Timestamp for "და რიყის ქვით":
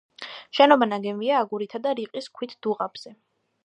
1.87-2.61